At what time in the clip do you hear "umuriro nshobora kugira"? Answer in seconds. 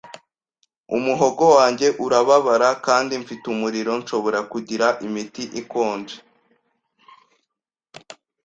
3.53-4.87